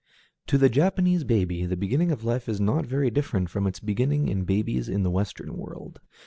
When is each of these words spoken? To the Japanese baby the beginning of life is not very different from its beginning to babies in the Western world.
To 0.47 0.57
the 0.57 0.67
Japanese 0.67 1.23
baby 1.23 1.63
the 1.67 1.77
beginning 1.77 2.11
of 2.11 2.23
life 2.23 2.49
is 2.49 2.59
not 2.59 2.87
very 2.87 3.11
different 3.11 3.51
from 3.51 3.67
its 3.67 3.79
beginning 3.79 4.25
to 4.25 4.35
babies 4.43 4.89
in 4.89 5.03
the 5.03 5.11
Western 5.11 5.55
world. 5.55 5.99